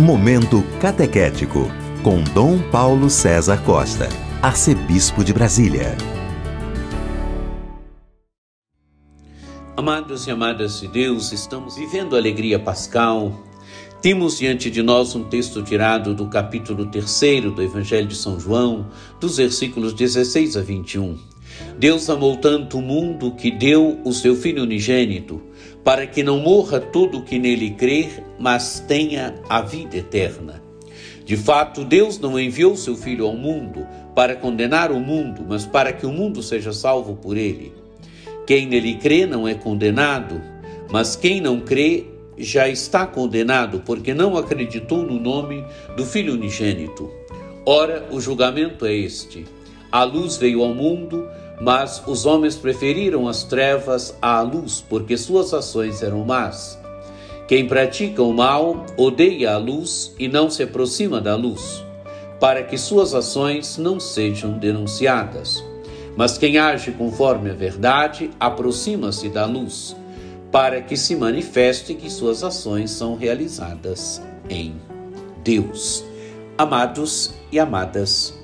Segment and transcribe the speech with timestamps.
[0.00, 1.70] Momento Catequético,
[2.02, 4.08] com Dom Paulo César Costa,
[4.40, 5.94] Arcebispo de Brasília.
[9.76, 13.44] Amados e amadas de Deus, estamos vivendo a alegria pascal.
[14.00, 18.86] Temos diante de nós um texto tirado do capítulo 3 do Evangelho de São João,
[19.20, 21.18] dos versículos 16 a 21.
[21.78, 25.49] Deus amou tanto o mundo que deu o seu Filho unigênito
[25.84, 30.62] para que não morra todo o que nele crer, mas tenha a vida eterna.
[31.24, 35.92] De fato, Deus não enviou seu Filho ao mundo para condenar o mundo, mas para
[35.92, 37.72] que o mundo seja salvo por ele.
[38.46, 40.40] Quem nele crê não é condenado,
[40.90, 45.64] mas quem não crê já está condenado, porque não acreditou no nome
[45.96, 47.10] do Filho unigênito.
[47.64, 49.44] Ora, o julgamento é este:
[49.92, 51.28] a luz veio ao mundo,
[51.60, 56.78] mas os homens preferiram as trevas à luz, porque suas ações eram más.
[57.46, 61.84] Quem pratica o mal odeia a luz e não se aproxima da luz,
[62.38, 65.62] para que suas ações não sejam denunciadas.
[66.16, 69.94] Mas quem age conforme a verdade aproxima-se da luz,
[70.50, 74.74] para que se manifeste que suas ações são realizadas em
[75.44, 76.04] Deus.
[76.56, 78.34] Amados e amadas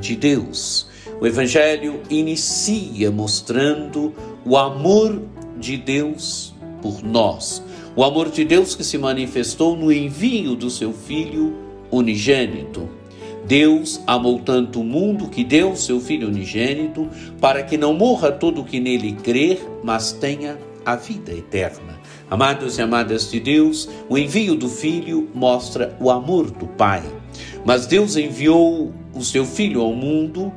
[0.00, 0.86] de Deus.
[1.18, 4.12] O Evangelho inicia mostrando
[4.44, 5.22] o amor
[5.58, 7.62] de Deus por nós,
[7.96, 11.56] o amor de Deus que se manifestou no envio do seu Filho
[11.90, 12.86] unigênito.
[13.46, 17.08] Deus amou tanto o mundo que deu seu Filho unigênito
[17.40, 21.98] para que não morra todo o que nele crer, mas tenha a vida eterna.
[22.30, 27.02] Amados e amadas de Deus, o envio do Filho mostra o amor do Pai.
[27.64, 30.52] Mas Deus enviou o seu Filho ao mundo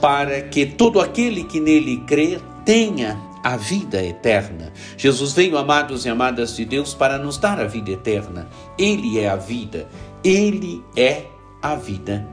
[0.00, 4.72] para que todo aquele que nele crê tenha a vida eterna.
[4.96, 8.48] Jesus veio, amados e amadas de Deus, para nos dar a vida eterna.
[8.76, 9.86] Ele é a vida,
[10.24, 11.22] ele é
[11.62, 12.26] a vida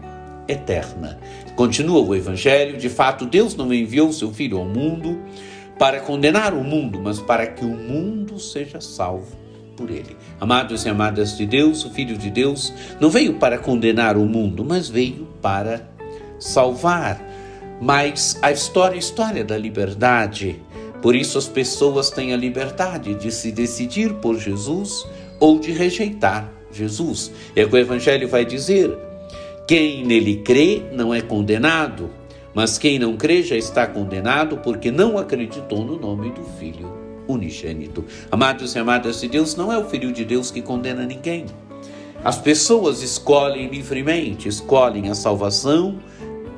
[0.47, 1.19] eterna.
[1.55, 5.19] Continua o Evangelho: de fato, Deus não enviou seu Filho ao mundo
[5.77, 9.37] para condenar o mundo, mas para que o mundo seja salvo
[9.75, 10.15] por ele.
[10.39, 14.63] Amados e amadas de Deus, o Filho de Deus não veio para condenar o mundo,
[14.63, 15.87] mas veio para
[16.39, 17.32] salvar
[17.83, 20.61] mas a história é a história da liberdade.
[21.01, 25.05] Por isso as pessoas têm a liberdade de se decidir por Jesus
[25.37, 27.29] ou de rejeitar Jesus.
[27.53, 28.89] É o que o Evangelho vai dizer.
[29.67, 32.09] Quem nele crê não é condenado,
[32.53, 36.89] mas quem não crê já está condenado porque não acreditou no nome do Filho
[37.27, 38.05] unigênito.
[38.31, 41.47] Amados e amadas de Deus, não é o Filho de Deus que condena ninguém.
[42.23, 45.99] As pessoas escolhem livremente, escolhem a salvação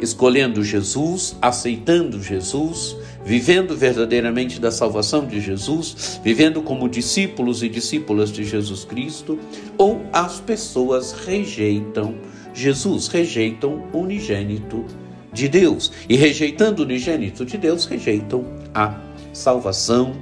[0.05, 2.95] escolhendo Jesus, aceitando Jesus,
[3.25, 9.37] vivendo verdadeiramente da salvação de Jesus, vivendo como discípulos e discípulas de Jesus Cristo,
[9.77, 12.15] ou as pessoas rejeitam
[12.53, 14.85] Jesus, rejeitam o unigênito
[15.33, 15.91] de Deus.
[16.07, 18.97] E rejeitando o unigênito de Deus, rejeitam a
[19.33, 20.13] salvação,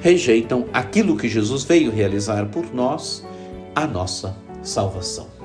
[0.00, 3.26] rejeitam aquilo que Jesus veio realizar por nós,
[3.74, 5.39] a nossa salvação.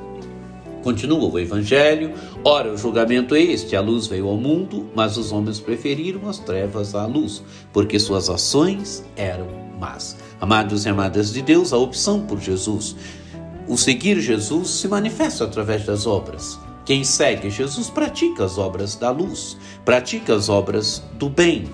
[0.85, 2.13] Continua o Evangelho.
[2.44, 6.38] Ora, o julgamento é este: a luz veio ao mundo, mas os homens preferiram as
[6.38, 7.41] trevas à luz,
[7.73, 9.47] porque suas ações eram
[9.79, 10.16] más.
[10.40, 12.95] Amados e amadas de Deus, a opção por Jesus,
[13.68, 16.59] o seguir Jesus se manifesta através das obras.
[16.85, 21.68] Quem segue Jesus pratica as obras da luz, pratica as obras do bem.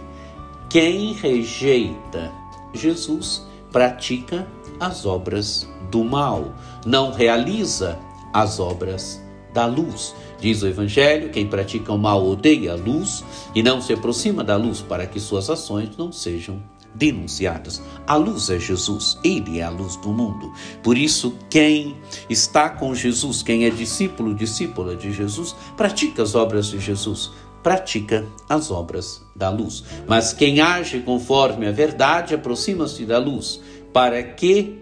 [0.70, 2.32] Quem rejeita
[2.74, 4.48] Jesus pratica
[4.80, 6.56] as obras do mal,
[6.86, 8.00] não realiza
[8.34, 9.22] as obras
[9.53, 10.16] da luz.
[10.40, 14.56] Diz o Evangelho: quem pratica o mal odeia a luz e não se aproxima da
[14.56, 16.62] luz para que suas ações não sejam
[16.94, 17.81] denunciadas.
[18.06, 20.52] A luz é Jesus, ele é a luz do mundo.
[20.84, 21.96] Por isso, quem
[22.30, 27.31] está com Jesus, quem é discípulo, discípula de Jesus, pratica as obras de Jesus,
[27.64, 29.84] pratica as obras da luz.
[30.08, 33.62] Mas quem age conforme a verdade aproxima-se da luz,
[33.94, 34.81] para que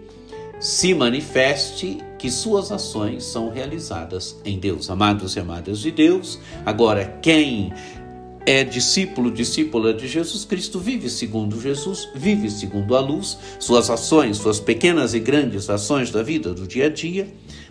[0.60, 4.90] se manifeste que suas ações são realizadas em Deus.
[4.90, 7.72] Amados e amadas de Deus, agora quem
[8.44, 14.36] é discípulo, discípula de Jesus Cristo, vive segundo Jesus, vive segundo a luz, suas ações,
[14.36, 17.26] suas pequenas e grandes ações da vida do dia a dia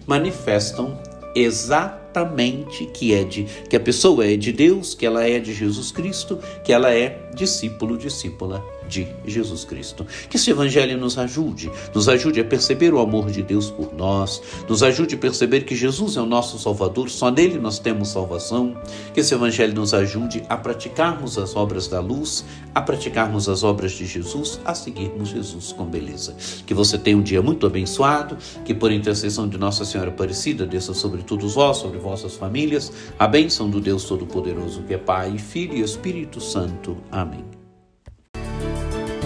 [0.07, 1.00] manifestam
[1.35, 5.92] exatamente que é de que a pessoa é de Deus, que ela é de Jesus
[5.92, 10.06] Cristo, que ela é discípulo, discípula de Jesus Cristo.
[10.30, 14.41] Que esse Evangelho nos ajude, nos ajude a perceber o amor de Deus por nós,
[14.68, 18.75] nos ajude a perceber que Jesus é o nosso Salvador, só nele nós temos salvação.
[19.13, 22.44] Que esse Evangelho nos ajude a praticarmos as obras da luz,
[22.74, 26.35] a praticarmos as obras de Jesus, a seguirmos Jesus com beleza.
[26.65, 30.94] Que você tenha um dia muito abençoado, que por intercessão de Nossa Senhora Aparecida desça
[30.94, 35.75] sobre todos vós, sobre vossas famílias, a bênção do Deus Todo-Poderoso, que é Pai, Filho
[35.75, 36.97] e Espírito Santo.
[37.12, 37.58] Amém.